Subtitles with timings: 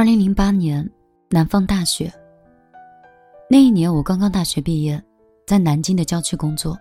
[0.00, 0.90] 二零零八年，
[1.28, 2.10] 南方大雪。
[3.50, 4.98] 那一年我刚刚大学毕业，
[5.46, 6.74] 在南京的郊区工作，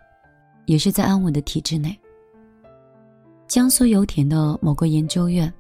[0.68, 2.00] 也是在安稳的体制内。
[3.46, 5.54] 江苏油田的某个研究院。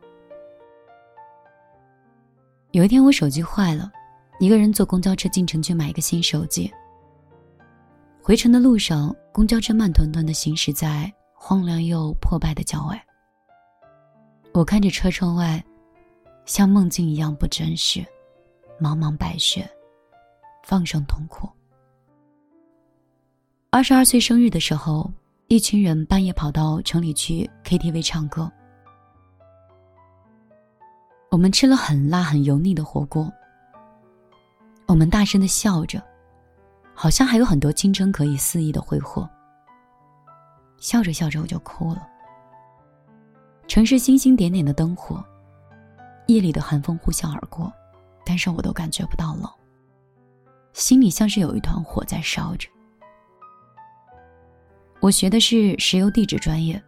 [2.71, 3.91] 有一天我手机坏了，
[4.39, 6.71] 一个人坐公交车进城去买一个新手机。
[8.21, 13.05] 回程的路上，公交车慢吞吞的行驶在荒凉又破败的郊外。
[14.53, 15.61] 我看着车窗外，
[16.49, 18.03] 像梦境一样不真实，
[18.81, 19.69] 茫茫白雪，
[20.63, 21.47] 放声痛哭。
[23.69, 25.11] 二十二岁生日的时候，
[25.47, 28.51] 一群人半夜跑到城里去 KTV 唱歌。
[31.29, 33.31] 我们吃了很辣很油腻的火锅。
[34.87, 36.01] 我们大声的笑着，
[36.95, 39.29] 好像还有很多青春可以肆意的挥霍。
[40.79, 42.09] 笑着笑着我就哭了。
[43.67, 45.23] 城市星星点点的灯火，
[46.31, 47.73] 夜里的寒风呼啸而过，
[48.23, 49.49] 但是我都感觉不到冷。
[50.73, 52.69] 心里像是有一团火在烧着。
[54.99, 56.81] 我学的是石油地质专业。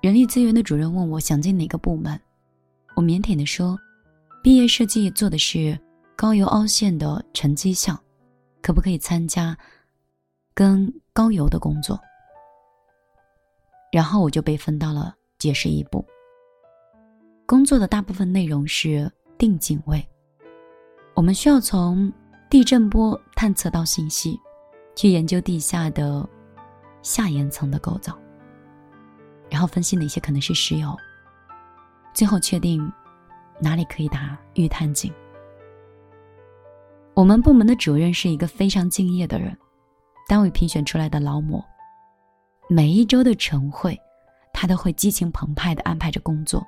[0.00, 2.20] 人力资源的主任问我想进哪个部门，
[2.96, 3.78] 我腼腆的说，
[4.42, 5.78] 毕业设计做的是
[6.16, 7.96] 高油凹陷的沉积项，
[8.60, 9.56] 可不可以参加
[10.54, 12.00] 跟高油的工作？
[13.92, 15.14] 然后我就被分到了。
[15.38, 16.04] 解释一步。
[17.48, 20.06] 工作的大部分内容是定井位，
[21.14, 22.12] 我们需要从
[22.50, 24.38] 地震波探测到信息，
[24.94, 26.28] 去研究地下的
[27.00, 28.14] 下岩层的构造，
[29.48, 30.94] 然后分析哪些可能是石油，
[32.12, 32.92] 最后确定
[33.58, 35.10] 哪里可以打预探井。
[37.14, 39.56] 我们部门的主任是一个非常敬业的人，
[40.28, 41.64] 单位评选出来的劳模，
[42.68, 43.98] 每一周的晨会。
[44.52, 46.66] 他都会激情澎湃地安排着工作，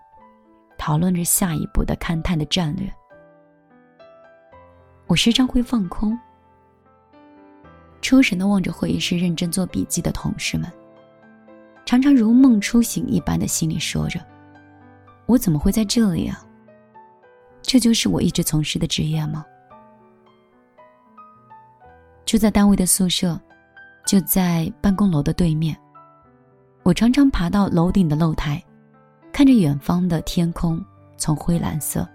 [0.81, 2.91] 讨论着下一步的勘探的战略。
[5.07, 6.19] 我时常会放空，
[8.01, 10.73] 出神的望着会议室认真做笔记的同事们，
[11.85, 14.19] 常常如梦初醒一般的心里说着
[15.29, 16.43] ：“我怎么会在这里啊？
[17.61, 19.45] 这就是我一直从事的职业吗？”
[22.25, 23.39] 住在单位的宿舍，
[24.07, 25.77] 就在办公楼的对面。
[26.85, 28.65] 我常常爬到楼顶的露台，
[29.41, 30.85] 看着远方的天空
[31.17, 32.07] 从灰蓝色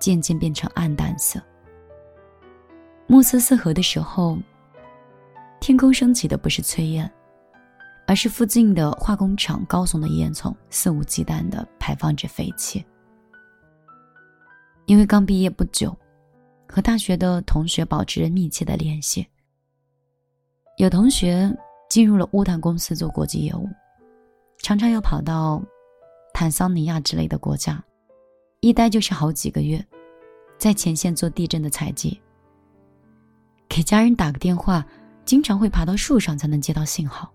[0.00, 1.38] 渐渐变成暗淡色。
[3.06, 4.38] 暮色四合的时候，
[5.60, 7.12] 天空升起的不是炊烟，
[8.06, 12.82] 而是附近的化工厂高耸的烟囱肆无忌惮地排放着废气。
[14.86, 15.94] 因为刚毕业不久，
[16.66, 19.26] 和大学的同学保持着密切的联系，
[20.78, 21.54] 有同学。
[21.90, 23.68] 进入了乌坦公司做国际业务，
[24.62, 25.62] 常常要跑到
[26.40, 27.84] 坦桑尼亚之类的国家，
[28.60, 29.78] 一待就是好几个月，
[30.56, 32.18] 在前线做地震的采集。
[33.68, 34.82] 给家人打个电话，
[35.26, 37.30] 经常会爬到树上才能接到信号。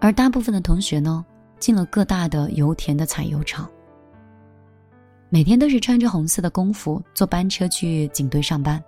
[0.00, 1.24] 而大部分的同学呢，
[1.60, 3.70] 进了各大的油田的采油厂，
[5.28, 8.82] 每天都是穿着红色的工服坐班车去井队上班，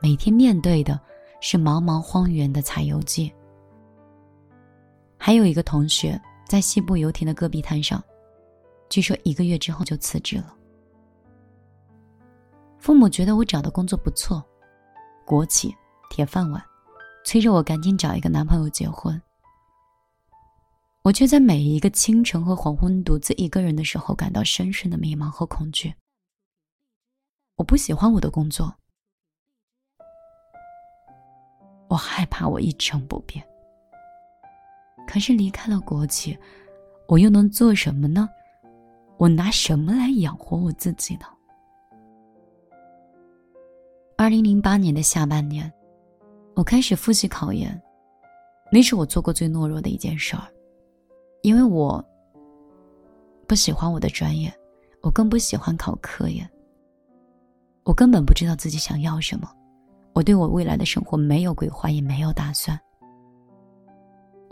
[0.00, 0.98] 每天面对的。
[1.40, 3.30] 是茫茫荒原的采油机。
[5.18, 8.02] 还有一个同学在西部油田的戈壁滩上，
[8.88, 10.54] 据说一个月之后就辞职了。
[12.78, 14.44] 父母觉得我找的工作不错，
[15.24, 15.74] 国企
[16.10, 16.62] 铁饭碗，
[17.24, 19.20] 催着我赶紧找一个男朋友结婚。
[21.02, 25.94] 我却在每一个清晨和黄昏独自一个人的时候，感到深深的迷茫和恐惧。
[27.56, 28.74] 我不喜欢我的工作。
[31.88, 33.46] 我害怕我一成不变。
[35.06, 36.36] 可是离开了国企，
[37.06, 38.28] 我又能做什么呢？
[39.16, 41.26] 我拿什么来养活我自己呢？
[44.16, 45.72] 二零零八年的下半年，
[46.54, 47.80] 我开始复习考研，
[48.72, 50.42] 那是我做过最懦弱的一件事儿，
[51.42, 52.04] 因为我
[53.46, 54.52] 不喜欢我的专业，
[55.00, 56.48] 我更不喜欢考科研，
[57.84, 59.50] 我根本不知道自己想要什么。
[60.12, 62.78] 我对我未来的生活没有规划，也没有打算。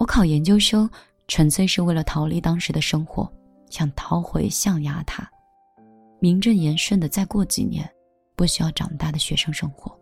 [0.03, 0.91] 我考研究生
[1.29, 3.33] 纯粹是为了逃离当时的生活，
[3.71, 5.31] 想逃回象牙塔，
[6.19, 7.89] 名正言顺的再过几年，
[8.35, 9.97] 不需要长大的学生生活。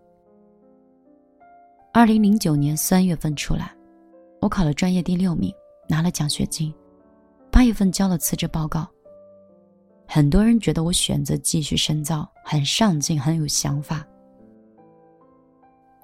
[1.92, 3.76] 二零零九年三月份出来，
[4.40, 5.52] 我考了专业第六名，
[5.86, 6.74] 拿了奖学金。
[7.52, 8.88] 八月份交了辞职报告。
[10.08, 14.02] 很多人觉得我选择继续深造，很上进，很有想法。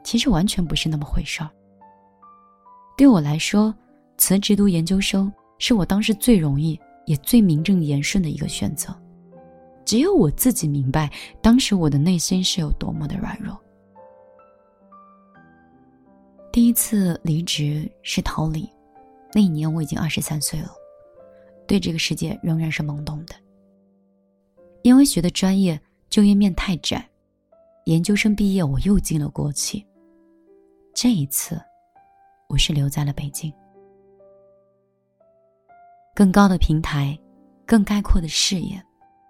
[0.04, 1.49] 其实完全不是那么回事儿。
[2.94, 3.75] 对我来说，
[4.18, 8.94] 辞职读研究生是我当时最容易也最名正言顺的一个选择。
[9.84, 11.10] 只有我自己明白，
[11.40, 13.56] 当时我的内心是有多么的软弱。
[16.52, 18.68] 第一次离职是逃离，
[19.32, 20.70] 那一年我已经二十三岁了，
[21.68, 23.34] 对这个世界仍然是懵懂的。
[24.82, 27.06] 因为学的专业就业面太窄，
[27.84, 29.84] 研究生毕业我又进了国企。
[30.94, 31.60] 这一次，
[32.48, 33.52] 我是留在了北京。
[36.16, 37.16] 更高的平台，
[37.66, 38.82] 更开阔的视野，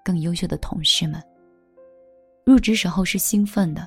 [0.05, 1.21] 更优秀的同事们。
[2.44, 3.85] 入职时候是兴奋的，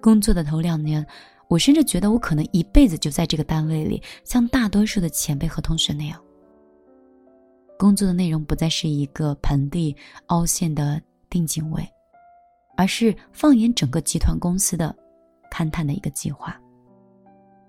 [0.00, 1.06] 工作的头两年。
[1.46, 6.20] 我甚至觉得我可能一辈子就在这个单位里，像大多数的前辈和同学那样。
[7.78, 9.94] 工作的内容不再是一个盆地
[10.26, 11.00] 凹陷的
[11.30, 11.88] 定警卫，
[12.76, 14.92] 而是放眼整个集团公司的
[15.52, 16.60] 勘探的一个计划。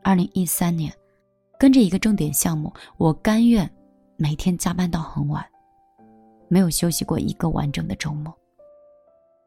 [0.01, 0.91] 二零一三年，
[1.59, 3.69] 跟着一个重点项目，我甘愿
[4.23, 5.45] 每天加班到很晚，
[6.47, 8.33] 没有休息过一个完整的周末。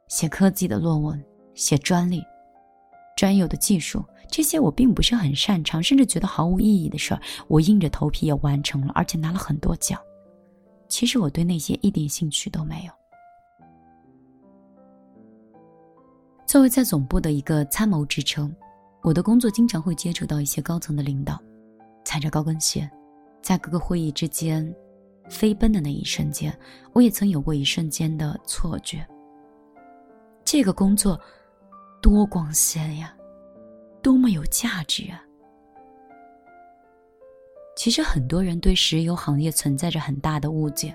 [0.07, 1.25] 写科技的论文，
[1.55, 2.23] 写专利，
[3.17, 4.05] 专有的技术。
[4.31, 9.99] 这些我并不是很擅长，甚至觉得毫无意义的事儿，我硬着头皮也完成了，而且拿了很多奖。
[10.89, 12.93] 其实我对那些一点兴趣都没有。
[16.47, 18.55] 作为在总部的一个参谋职称，
[19.03, 21.41] 我的工作经常会接触到一些高层的领导，
[22.05, 22.87] 踩着高跟鞋，
[23.47, 24.75] 在各个会议之间
[25.31, 26.53] 飞奔的那一瞬间，
[26.93, 29.07] 我也曾有过一瞬间的错觉。
[30.45, 31.21] 这个工作
[32.03, 33.17] 多光鲜呀！
[34.03, 35.23] 多么有价值啊！
[37.77, 40.93] 其实很多人对石油行业存在着很大的误解，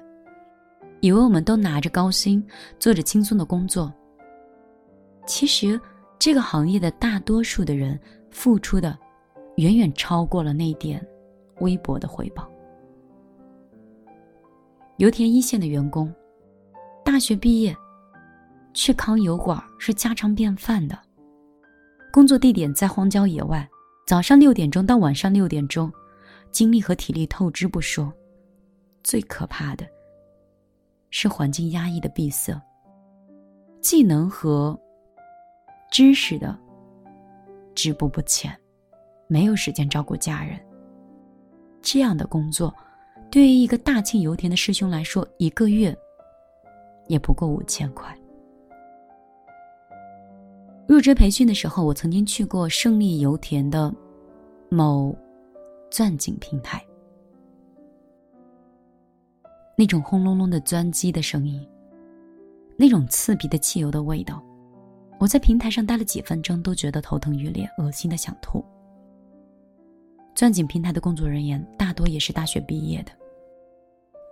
[1.00, 2.46] 以为我们都拿着高薪，
[2.78, 3.90] 做着轻松的工作。
[5.26, 5.80] 其实，
[6.20, 7.98] 这个行业的大多数的人
[8.30, 9.00] 付出的，
[9.56, 11.02] 远远超过了那点
[11.60, 12.50] 微薄的回报。
[14.98, 16.14] 油田一线的员工，
[17.04, 17.76] 大学毕业
[18.74, 20.98] 去扛油管是家常便饭的。
[22.12, 23.68] 工作地点在荒郊野外，
[24.06, 25.92] 早上六点钟到晚上六点钟，
[26.52, 28.14] 精力和体力透支不说，
[29.04, 29.88] 最可怕的
[31.10, 32.62] 是环境压抑的闭塞，
[33.82, 34.80] 技能和
[35.90, 36.58] 知识的
[37.74, 38.56] 止步不前，
[39.28, 40.60] 没有时间照顾家人。
[41.82, 42.74] 这样的工作，
[43.30, 45.96] 对于一个大庆油田的师兄来说，一个月
[47.08, 48.16] 也不过五千块。
[50.88, 53.94] 入职培训的时候，我曾经去过胜利油田的
[54.70, 55.16] 某
[55.90, 56.84] 钻井平台。
[59.78, 61.66] 那种轰隆隆的钻机的声音，
[62.78, 64.44] 那种刺鼻的汽油的味道，
[65.18, 68.64] 我在平台上待了几分钟，都觉得头疼欲裂、恶心的想吐。
[70.34, 73.12] 钻井平台的工作人员大多也是大学毕业的，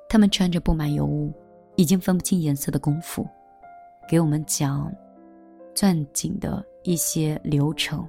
[0.09, 1.33] 他们穿着布满油污、
[1.75, 3.27] 已经分不清颜色的工服，
[4.07, 4.91] 给我们讲。
[5.75, 8.05] 钻井的一些流程，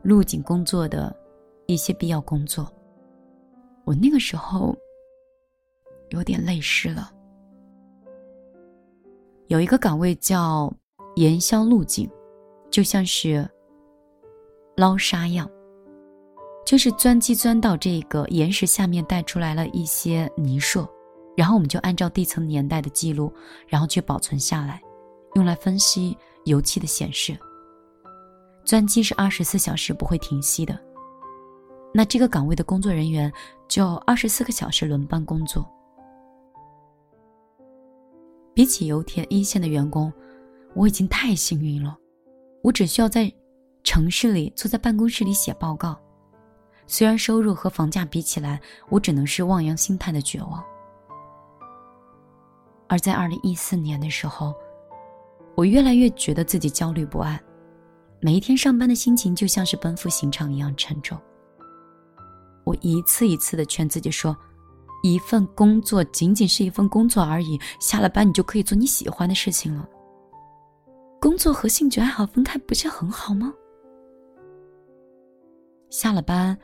[0.00, 1.14] 录井工作的
[1.66, 2.72] 一些必要工作，
[3.84, 4.74] 我那个时候
[6.08, 7.12] 有点泪湿了。
[9.48, 10.72] 有一个岗位叫
[11.16, 12.08] 盐硝路井，
[12.70, 13.46] 就像是
[14.74, 15.50] 捞沙样，
[16.66, 20.86] 就是钻机钻到这个岩石下面带出来了一些泥塑，
[21.36, 23.32] 然后我们就按照地层年代的记录，
[23.66, 24.82] 然后去保存下来，
[25.36, 26.14] 用来分析。
[26.44, 27.36] 油漆的显示，
[28.64, 30.78] 钻机是二十四小时不会停息的。
[31.92, 33.32] 那这个岗位的工作人员
[33.66, 35.68] 就二十四个小时轮班工作。
[38.54, 40.12] 比起油田一线的员工，
[40.76, 41.98] 我已经太幸运了。
[42.62, 43.28] 我只需要在
[43.82, 46.00] 城市里坐在办公室里写报告，
[46.86, 50.64] 虽然收入和房价比起来，我只能是望洋兴叹的绝望。
[52.88, 54.54] 而在二零一四年的时候。
[55.56, 57.42] 我越来越觉得自己焦虑不安，
[58.20, 61.18] 每一天上班的心情就像是奔赴刑场一样沉重。
[62.62, 64.36] 我一次一次的劝自己说
[65.02, 69.88] ：“一份工作仅仅是一份工作而已，下了班你就可以做你喜欢的事情了。
[71.18, 73.50] 工作和兴趣爱好分开不是很好吗？”
[75.88, 76.54] 下了班，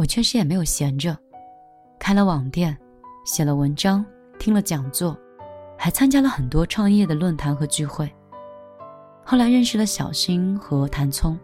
[0.00, 1.14] 我确实也没有闲着，
[1.98, 2.74] 开了网店，
[3.26, 4.02] 写了文章，
[4.38, 5.14] 听了讲座。
[5.76, 8.10] 还参加了很多创业的论坛和聚会。
[9.22, 11.38] 后来认识了小新和谭聪，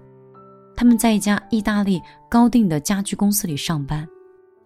[0.74, 4.08] 他们在一家意大利高定的家居公司里上班，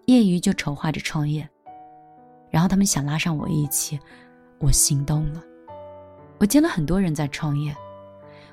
[0.06, 1.48] 业余就筹划着创业。
[2.48, 3.98] 然后他们想拉上我一起，
[4.60, 5.42] 我心动了。
[6.38, 7.74] 我见了很多人在创业，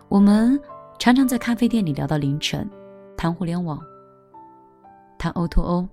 [0.07, 0.59] 我们
[0.97, 2.67] 常常在咖啡店里聊到凌晨，
[3.15, 3.79] 谈互联网，
[5.17, 5.89] 谈 O to O，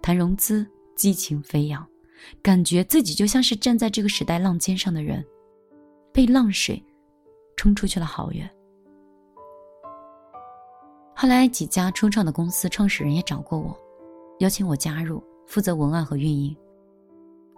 [0.00, 1.86] 谈融资，激情飞扬。
[2.42, 5.24] 感觉自己就像是站在这个时代浪尖上的人，
[6.12, 6.82] 被浪水
[7.56, 8.48] 冲出去了好远。
[11.14, 13.74] 后来几家初创的公司创始人也找过我，
[14.40, 16.54] 邀请我加入，负责文案和运营。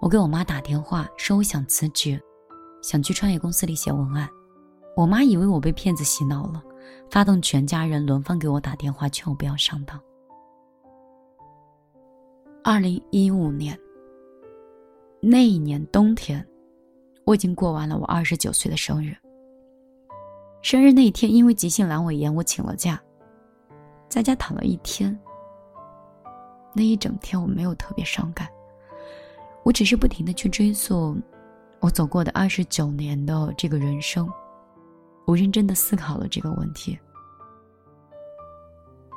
[0.01, 2.21] 我给我妈打电话说我想辞职，
[2.83, 4.29] 想去创业公司里写文案。
[4.97, 6.63] 我妈以为我被骗子洗脑了，
[7.11, 10.01] 发动全家人轮番给我打电话劝我不要上当。
[12.65, 13.77] 二零一五年
[15.21, 16.47] 那一年冬天，
[17.25, 19.17] 我已经过完了我二十九岁的生日。
[20.63, 23.03] 生日那一天，因为急性阑尾炎，我请了假。
[24.09, 25.19] 在家躺了一天，
[26.73, 28.49] 那一整天我没有特别伤感，
[29.65, 31.17] 我只是不停的去追溯
[31.81, 34.31] 我走过的二十九年的这个人生，
[35.27, 36.97] 我认真的思考了这个问题：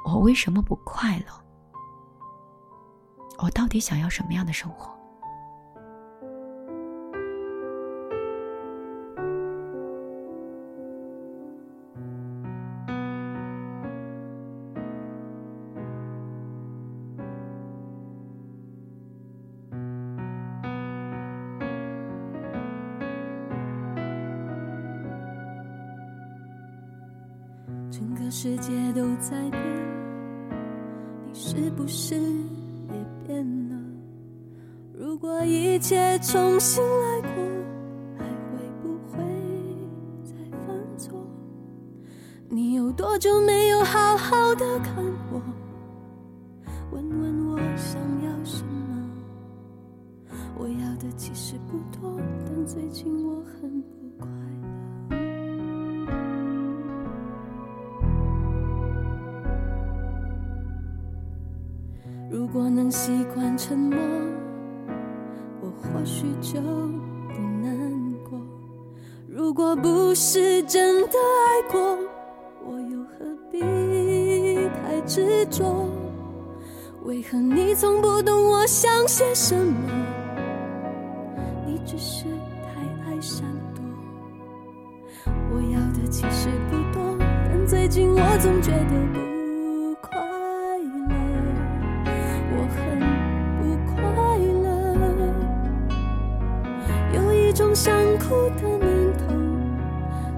[0.03, 1.44] 我为什么不快乐？
[3.37, 4.93] 我到底想要什么样的生活？
[27.91, 29.61] 整个世界都在变，
[31.25, 32.15] 你是不是
[35.75, 37.29] 一切重新来过，
[38.17, 39.17] 还会不会
[40.24, 40.34] 再
[40.65, 41.20] 犯错？
[42.48, 45.03] 你有多久没有好好的看
[45.34, 45.41] 我？
[46.91, 49.12] 问问我想要什么？
[50.58, 54.29] 我要的其实不多，但最近我很不快
[55.10, 55.17] 乐。
[62.32, 63.98] 如果能习惯沉默，
[65.95, 68.37] 或许就不难过。
[69.29, 71.97] 如果不是真的爱过，
[72.65, 73.61] 我又何必
[74.81, 75.87] 太执着？
[77.05, 79.89] 为何你从不懂我想些什么？
[81.65, 83.81] 你只是太爱闪躲。
[85.49, 89.34] 我要的其实不多，但最近我总觉得不
[98.27, 98.89] 哭的念
[99.20, 99.24] 头，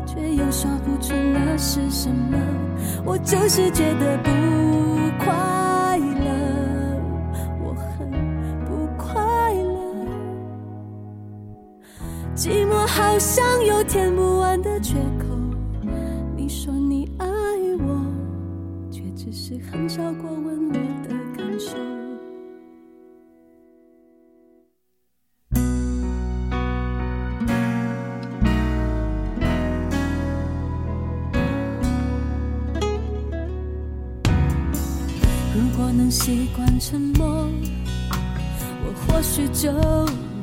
[0.06, 2.38] 却又说不出那是什么。
[3.06, 4.30] 我就是觉得不
[5.24, 7.00] 快乐，
[7.64, 8.12] 我很
[8.66, 9.72] 不快乐，
[12.36, 15.26] 寂寞好像有填不完的缺口。
[16.36, 17.26] 你说你爱
[17.80, 18.06] 我，
[18.92, 20.74] 却只是很少过问我
[21.08, 21.97] 的感受。
[35.58, 37.50] 如果能习惯沉默，
[38.86, 39.72] 我或许就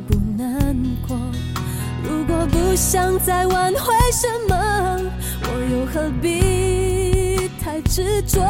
[0.09, 1.17] 不难过。
[2.03, 5.01] 如果不想再挽回什么，
[5.43, 8.41] 我又何必太执着？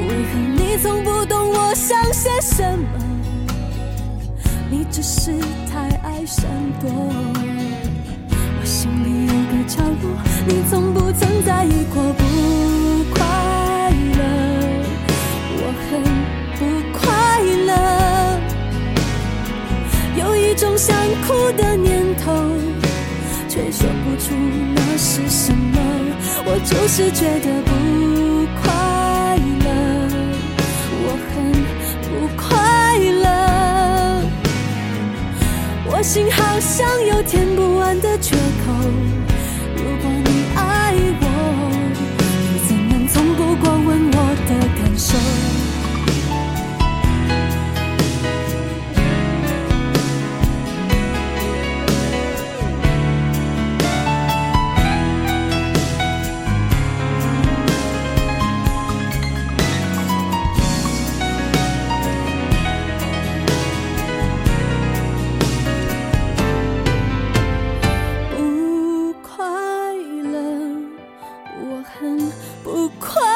[0.00, 2.86] 为何你从不懂我想些什么？
[4.70, 5.30] 你只是
[5.70, 6.46] 太爱闪
[6.80, 6.88] 躲。
[6.90, 10.16] 我心里有个角落，
[10.48, 12.24] 你从不曾在意过不
[21.26, 22.32] 哭的念头，
[23.48, 24.34] 却说不出
[24.74, 25.80] 那是什么。
[26.46, 27.70] 我就是觉得不
[28.60, 28.64] 快
[29.64, 29.66] 乐，
[31.02, 31.32] 我很
[32.02, 32.44] 不快
[33.22, 33.26] 乐，
[35.86, 39.23] 我心好像有填不完的缺口。
[71.84, 73.33] 很不快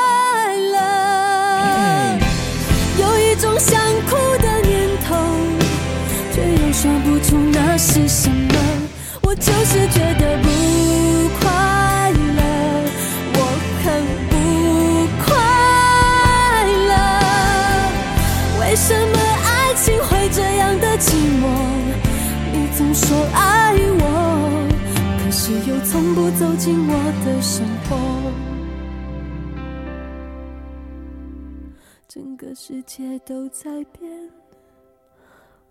[26.38, 27.97] 走进我的生活。
[32.07, 34.09] 整个世界都在变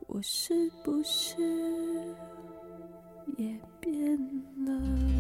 [0.08, 1.38] 我是不是
[3.38, 4.18] 也变
[4.66, 5.17] 了？